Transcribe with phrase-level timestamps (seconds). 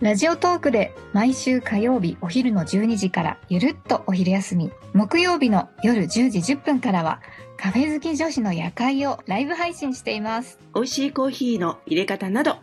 [0.00, 4.70] ラジオトークで毎週火曜日お昼の12時からゆるっとお昼休み。
[4.94, 7.20] 木曜日の夜10時10分からは
[7.56, 10.60] カフェ好き女子の夜会をライブ配信しています。
[10.72, 12.58] 美味しいコーヒーの入れ方など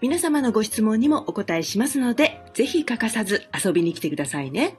[0.00, 4.76] 皆様のご質問にもお答えしますのでぜひ欠かさず遊びに来てくださいね。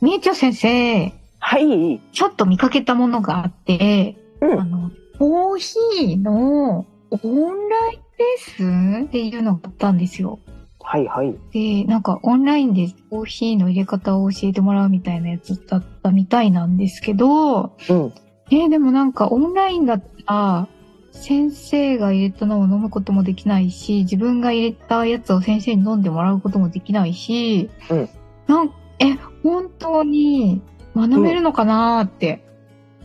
[0.00, 1.12] みえちゃん先生。
[1.38, 2.00] はい。
[2.12, 4.60] ちょっと見かけたものがあって、うん。
[4.60, 10.38] あのコーヒーのオンラインレッスンっていうのがあったんですよ
[10.88, 11.34] はいはい。
[11.52, 18.12] で、なんかオンラインでコーヒーの入れ方を教えてもらうみたいなやつだったみたいなんですけど、うん。
[18.52, 20.68] えーでもなんかオンラインだったら、
[21.10, 28.08] 先生が入れたのを飲むこともできないし、自分が入れたやつを先生に飲んでもらうこともできないし、うん
[28.46, 30.62] なんえ、本当に
[30.94, 32.44] 学べるのかなーって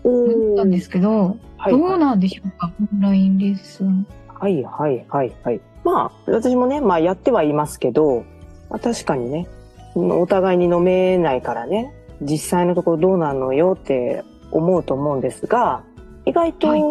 [0.03, 4.07] 思ったんですけど、はいどうなんでしょうか、オンラインレッスン。
[4.27, 5.61] はいはいはいはい。
[5.83, 8.25] まあ、私もね、まあやってはいますけど、
[8.71, 9.47] まあ、確かにね、
[9.95, 15.83] お互いに飲めないからね、実際のところどうなのよって思うと思うんですが、
[16.25, 16.81] 意外と、はい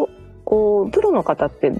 [0.44, 1.72] こう、プロの方って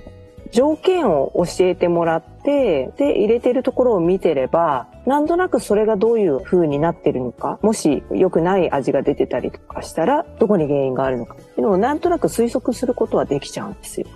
[0.51, 14.07] 条件を教えてもらって、で、入れてるところを見てれば、なんとなくそれがどういう風になってるのか、もし良くない味が出てたりとかしたら、どこに原因があるのかっていうのをなんとなく推測することはできちゃうんですよ。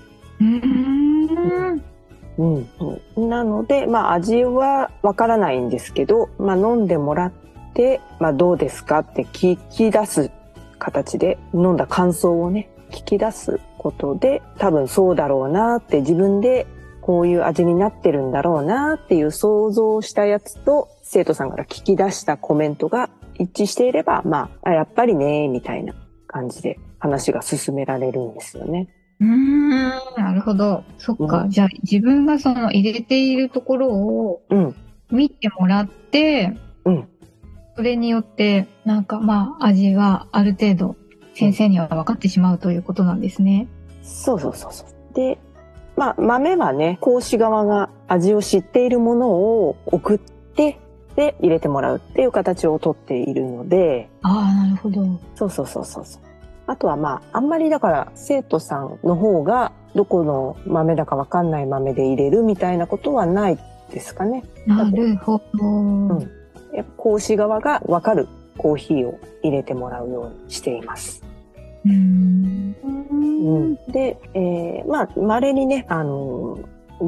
[0.41, 1.83] うーん。
[2.37, 7.33] うん、なので、まあ、味はわからないんですけど、まあ、飲んでもらっ
[7.75, 10.33] て、まあ、どうですかって聞き出す
[10.79, 16.67] 形で飲んだ感想をね聞き出すことで多分そうだろうなって自分で
[17.05, 25.95] こういう味になってるんだろうなっていう想像したやつと生徒さんから聞き出したコメントが一致していれば、まあ、あやっぱりね、みたいな
[26.27, 28.89] 感じで話が進められるんですよね。
[29.20, 30.83] うーん、なるほど。
[30.97, 31.43] そっか。
[31.43, 34.75] うんじゃあ、自分がその入れているところをうん、
[35.11, 36.57] 見てもらって、
[36.87, 37.09] うん
[37.77, 40.97] それによって、なんかまあ、味はある程度、
[41.35, 43.69] 先生には分かってしまうということなんですね。
[44.03, 45.14] そうそうそうそう。
[45.14, 45.39] で、
[45.97, 50.79] まあ、豆はね、講師側が味を知っているものを送って、
[51.17, 55.21] で、入れてもらうっていう形をとっているので、ああ、なるほど。
[55.37, 56.23] そうそうそうそうそう。
[56.67, 63.59] あとはまあ、あんまりだから生徒さんの方がどこの豆だかわかんない豆で入れるみたいなことはない
[63.91, 64.45] ですかね。
[64.67, 65.65] なるほど。
[65.65, 66.31] ん
[66.75, 68.29] やっぱ講師側がわかる
[68.59, 71.23] コーヒーを入れてもらうようにしています。
[71.84, 73.77] うん。
[73.89, 76.58] で、えーまあ、稀にね、あの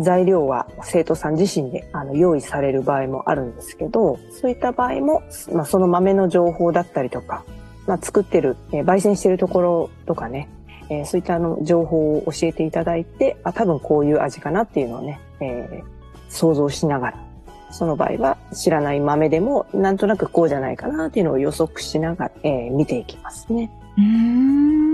[0.02, 5.22] 材料は生徒さん自身であの用意される場合もあるんですけど、そういった場合も、
[5.52, 7.44] まあ、その豆の情報だったりとか、
[7.86, 10.48] まあ、作ってる、えー焙煎してるところとかね、
[10.90, 15.96] えーそういったあの情報を教えていただいて、あ、多分こういう味かなっていうのをね、えー
[16.28, 17.24] 想像しながら、
[17.70, 23.70] その場合は知らない豆でもなんとなくこうじゃないかなっていうのを予測しながら、えー見ていきますね。
[23.96, 24.86] うーん。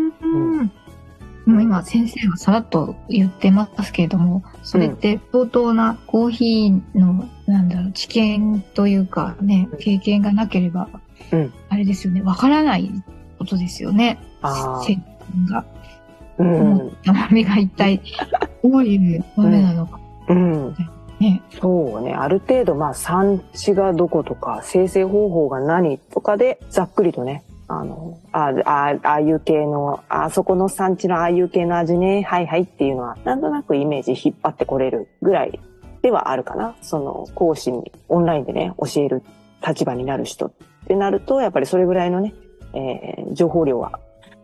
[1.45, 10.89] もう今先生がさらっと言ってますけれども、それって相当なコーヒーの、なんだろう、知見というかね、経験がなければ、
[11.33, 11.53] うん。
[11.69, 12.91] あれですよね、わからない
[13.39, 14.19] ことですよね。
[14.85, 15.03] 先
[15.49, 15.65] 生が。
[16.39, 16.97] うん。
[17.05, 18.01] 豆が一体
[18.63, 20.01] どういう豆なのか。
[20.29, 20.77] うん。
[21.19, 21.43] ね。
[21.61, 22.15] そうね。
[22.15, 27.43] ある程度、まあ、産地がどことか、生成方法が何とかで、ざっくりとね、
[27.81, 35.59] あの、ああ、ああいう系の、あそこの産地のああいう系の味ね、はいはいっていうのは、なんとなくイメージ引っ張ってこれるぐらい
[36.03, 36.77] ではあるかな。
[36.83, 39.23] その、講師に、オンラインでね、教える
[39.67, 40.53] 立場になる人っ
[40.87, 42.35] てなると、やっぱりそれぐらいのね、
[42.75, 43.99] えー情報量は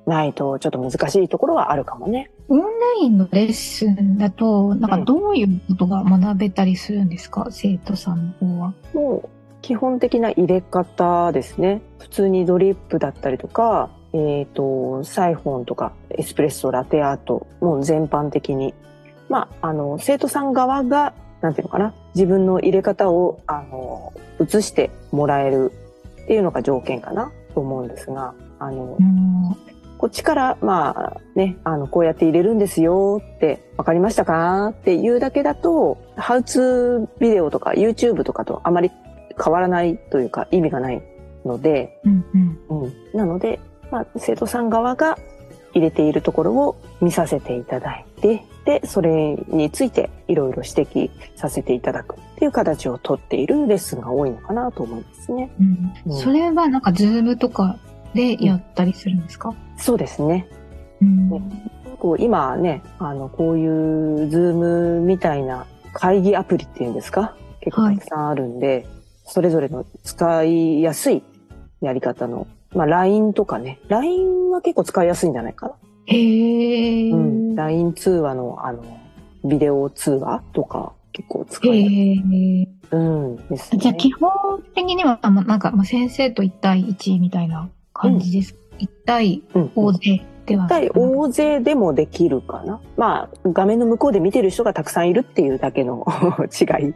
[0.06, 2.30] ないと、ちょっと難しいところはあるかもね。
[2.48, 2.66] オンラ
[3.02, 8.74] インのレッスンだと、なんかどういうことが学べたりするんですか、生徒さんの方は。
[8.94, 9.28] もう
[9.62, 11.82] 基本的な入れ方ですね。
[11.98, 18.74] 普通にドリップだったりとか、えっ、と、サイフォンとかエスプレッソ、ラテアート、もう全般的に。
[19.28, 25.72] まあ、あの、生徒さん側が、なんていうのかな、自分の入れ方を、あの、移してもらえる
[26.22, 28.96] っていうのが条件かなと思うんですが、あの、
[29.98, 38.90] こっちから、まあね、あの、こうやって入れるんですよって、わかりましたかっていうだけだと、ハウツービデオとか YouTube とかとあまり
[39.42, 41.02] 変わらないというか意味がない
[41.44, 42.38] ので、うんう
[42.78, 42.82] ん。
[42.84, 42.92] うん。
[43.14, 45.18] なので、まあ、生徒さん側が
[45.74, 55.50] 入れているところを見させていただいて、で、それについていろいろ指摘させていただくっていう形をとっているレッスンが多いのかなと思いますね。
[55.58, 57.78] うんうんそれはなんかズームとか
[58.14, 60.48] でやったりするんですか、そうですね。
[61.00, 61.30] うん
[61.98, 63.66] こう今ね、あの、こうい
[64.24, 67.34] うズームみたいな会議アプリっていうんですか？
[67.60, 68.86] 結構たくさんあるんで、
[69.28, 71.22] それぞれの使いやすい
[71.80, 75.74] やり方の、まあ LINE とかね、LINE は結構使いやすいんじゃないかな。
[76.06, 77.10] へえ。
[77.10, 77.54] うん。
[77.54, 78.82] LINE 通話のあの、
[79.44, 82.62] ビデオ通話とか結構使へいやすい。
[82.62, 82.96] え。
[82.96, 83.36] うん。
[83.48, 83.78] ですね。
[83.78, 84.30] じゃあ基本
[84.74, 88.54] 的には、まあなんかまあ先生と1対1みたいな感じです。
[88.78, 92.80] 1対うん大勢では一対大勢でもできるかな。
[92.96, 96.06] まあ、画面の向こうで見てる人がたくさんいるっていうだけの
[96.48, 96.94] 違い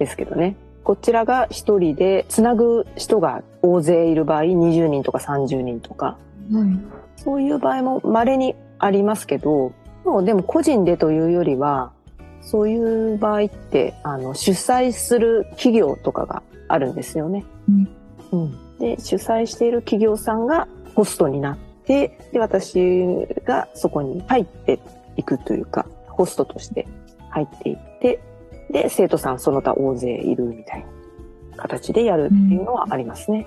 [0.00, 0.56] ですけどね。
[0.84, 6.16] こちらが一人でつなぐ人が大勢いる場合、20人とか30人とか、
[6.50, 6.90] うん
[7.22, 9.72] そういう場合も稀にありますけど、
[10.04, 11.92] もうでも個人でというよりは、
[12.40, 17.44] そういう場合って、あの、主催する企業とかがあるんですよね。
[18.32, 18.78] うん。
[18.78, 24.80] で、主催している企業さんがホストになって、で、私がそこに入って
[25.16, 26.88] いくというか、ホストとして
[27.28, 28.20] 入っていって、
[28.70, 30.86] で、生徒さんその他大勢いるみたい
[31.56, 33.46] な形でやるっていうのはありますね。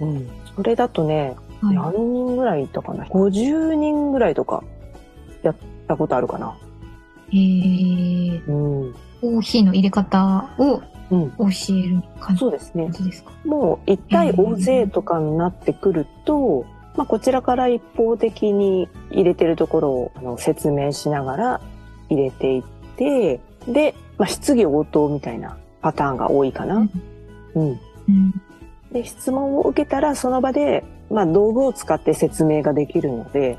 [0.00, 0.28] うん。
[0.54, 4.64] それだとね、はい何人ぐらいいたかな ?50 人ぐらいとか
[5.42, 5.56] やっ
[5.86, 6.56] たことあるかな。
[7.30, 8.42] へえ。
[8.48, 8.94] うん。
[9.20, 11.30] コーヒーの入れ方をうん。
[11.30, 12.88] 教える感そうですね。
[12.90, 13.30] じですか？
[13.44, 16.64] もう一対大勢とかになってくると、
[16.96, 21.60] まあ、こちらから一方的に入れてるところをあの説明しながら
[22.10, 22.62] 入れていっ
[22.96, 26.88] て、で、まあ、質疑応答みたいなパターンが多いかな。
[27.54, 27.80] うん。
[28.08, 28.42] うん。
[28.92, 33.58] で、質問を受けたらその場で、まあ、道具を使って説明ができるので、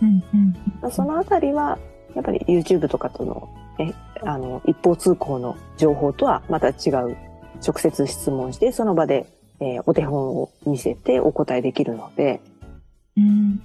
[0.00, 0.22] うん。
[0.34, 0.56] うん。
[0.80, 1.78] まあそのあたりは、
[2.14, 3.48] やっぱり YouTube とかとの、
[3.78, 7.16] ね、あの、一方通行の情報とはまた違う、
[7.64, 9.26] 直接質問して、その場で、
[9.60, 12.40] えーお手本を見せてお答えできるので、
[13.16, 13.60] うん。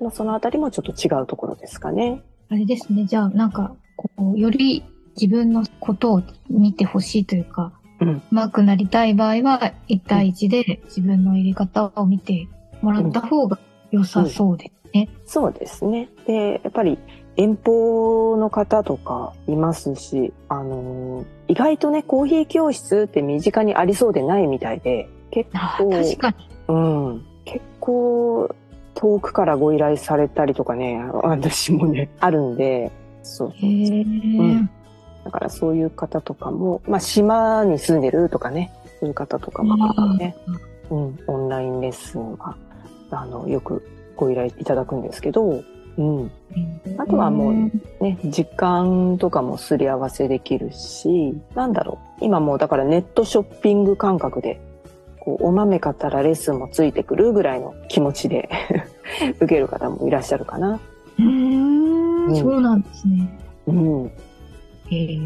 [0.00, 2.22] まあ、そのあたりもちょっと違うところですかね。
[2.48, 3.04] あれですね。
[3.04, 3.74] じゃあ、なんか、
[4.18, 4.84] こう、より
[5.20, 12.48] 自分のことを見てほしいというか、うん上手くなりたい場合は、1対1で自分の入れ方を見て
[12.82, 13.58] もらった方が
[13.90, 15.08] 良さそうですね。
[15.24, 16.08] そうですね。
[16.26, 16.98] で、やっぱり
[17.36, 26.36] 遠方の方とかいますし、あのー意外とね、コーヒー教室って身近にありそうでないみたいで、結あ構、確かに。
[26.68, 26.78] う
[27.14, 27.24] ん。
[27.46, 28.54] 結構、
[28.94, 32.92] 遠くからご依頼されたりとかね、 私もね、あるんで、
[33.36, 34.70] そうそうへえ、ん。
[35.24, 39.76] だからそういう方とかも、まあ、島に住んでるとかね、そういう方とかも
[40.16, 40.36] ね、
[40.90, 42.56] うん、オンラインレッスンは、
[43.10, 43.86] あの、よく
[44.16, 45.62] ご依頼いただくんですけど、
[45.98, 46.30] うん。
[46.96, 52.24] あとはもうね、時間とかもすり合わせできるし、なんだろう。
[52.24, 54.60] 今もうだからネットショッピング感覚で、
[55.20, 58.48] こう、お豆買ったらレッスンもついてくるぐらいの気持ちで
[59.40, 60.80] 受ける方もいらっしゃるかな。
[62.28, 63.38] うーん、うんそうなんですね。
[63.66, 64.06] うん。
[64.06, 64.10] へ
[65.14, 65.18] え、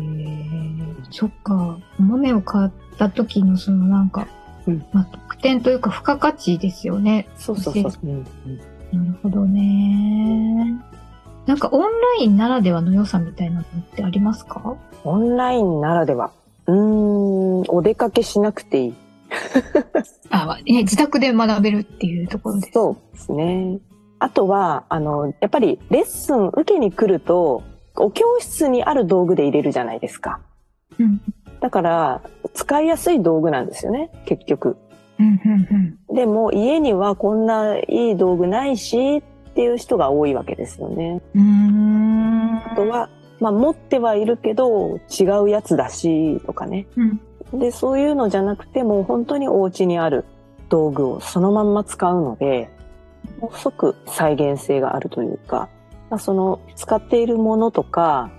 [1.10, 1.78] そっか。
[1.98, 4.26] お豆を買った時のそのなんか、
[4.66, 7.28] うんまあ、得点というか付加価値ですよね。
[7.36, 7.92] そうそうそう。
[8.04, 8.60] うんうん
[8.92, 10.78] なるほどね。
[11.46, 11.88] なんかオンラ
[12.20, 14.76] インならではの良さみたいなのってありますか？
[15.04, 16.30] オンラインならでは。
[16.66, 18.94] うーん、お出かけしなくていい。
[20.28, 22.72] あ、ね、自宅で学べるっていうところです。
[22.74, 23.78] そうですね。
[24.22, 27.64] あとは、あの、やっぱりレッスン受けに来ると、
[27.96, 30.38] お教室にある道具で入れるじゃないですか。
[31.00, 31.20] うん。
[31.58, 32.22] だから、
[32.54, 34.76] 使いやすい道具なんですよね、結局。
[35.18, 35.40] うん、
[36.08, 39.22] うん、でも、家にはこんないい道具ないし、っ
[39.54, 41.20] ていう人が多いわけですよね。
[42.64, 43.08] あとは、
[43.40, 46.86] まあ、持ってはいるけど、違うやつだし、とかね。
[46.96, 47.58] うん。
[47.58, 50.24] で、そういうのじゃなくて、もう本当にお家にある
[50.68, 52.70] 道具をそのまんま使うので、
[53.50, 55.68] 即再現性があるというか、
[56.10, 58.30] まあその使っているものとか、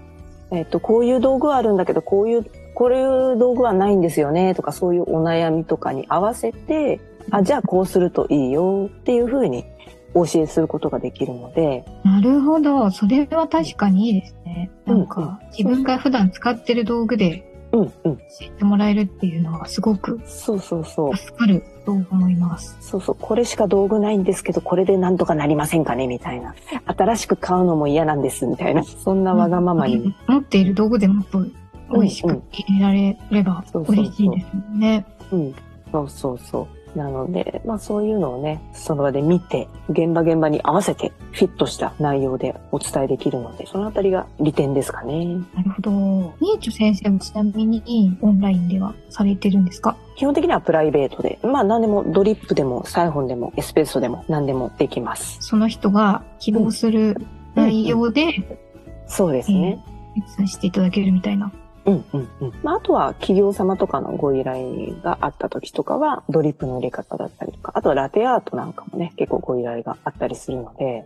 [0.52, 2.46] えっと、こういう道具はあるんだけど、こういう、
[2.76, 9.66] こういう道具はないんですよね、とかそういうお悩みとかに合わせて、あ、じゃあこうするといいよっていうふうに
[10.14, 12.92] お教えすることができるので、なるほど。
[12.92, 14.70] それは確かにいいですね。
[14.86, 18.18] なんか、自分が普段使ってる道具でうんうん。
[18.18, 21.18] 教えてもらえるっていうのはすごくそうそうそう。
[21.18, 22.78] 助かると思います。
[22.80, 23.18] そうそう。
[23.20, 26.08] これしか道具ないんですけど、これでなんとかなりませんかね？
[26.08, 26.56] みたいな。
[26.86, 28.84] 新しく買うのも嫌なんです、みたいな。
[28.84, 30.16] そんなわがままに。
[30.28, 31.44] 持っている道具でもっと
[31.92, 35.06] 美味しく入れられればそうそうそう嬉しいですもんね。
[35.32, 35.56] うん。
[35.92, 36.83] そうそうそう。
[36.96, 45.26] なので、まあそういうのをね、その場で見て、現場現場に合わせてフィットした内容でお伝えできるので、そのあたりが利点ですかね。
[45.56, 45.92] なるほど。
[46.40, 49.98] ニーチョ先生もちなみにオンラインではされてるんですか？
[50.16, 55.38] 基本的にはプライベートで、まあ何でもドリップでもサイフォンでもエスペーソでも何でもできます。
[55.42, 57.18] その人が希望する
[57.56, 58.60] 内容で、
[59.08, 59.84] そうですね。
[60.16, 61.52] 決済していただけるみたいな。
[61.86, 62.54] うんうんうん。
[62.64, 71.06] まああとは企業様とかのご依頼があった時とかは、ドリップの入れ方だったりとか、あとはラテアートなんかもね、結構ご依頼があったりするので、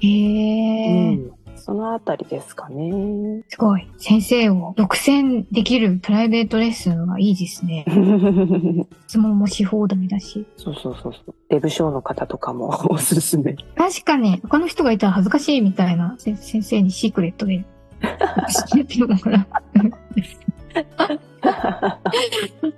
[0.00, 3.42] へえ、うん、そのあたりですかね。
[3.48, 3.88] すごい。
[3.98, 7.84] 先生を独占できるプライベートレッスンはいいですね。
[9.06, 10.46] 質問もし放題だし。
[10.56, 11.34] そうそうそうそう。
[11.48, 13.54] デブショーの方とかもおすすめ。
[13.76, 17.64] 確かに、他の人がいたら恥ずかしいみたいな、せ先生にシークレットで。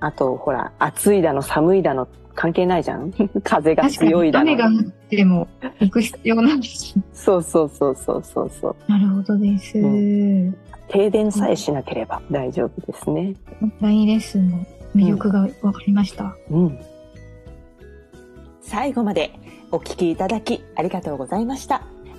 [0.01, 4.53] あと、ほら、暑いだの寒いだの関係ないじゃん 風が強いだの。
[4.53, 5.49] 雨が降っても
[5.81, 6.95] 行く必要なんです。
[7.13, 8.93] そうそうそうそうそうそう。
[8.93, 9.79] なるほどです。
[9.79, 10.55] う
[10.89, 13.35] 停電さえしなければ大丈夫ですね。
[13.63, 16.37] オンラインレッスンの魅力が分かりました。
[16.51, 16.79] うん。
[18.61, 19.33] 最後まで
[19.73, 21.83] お聞きいただきありがとうございました。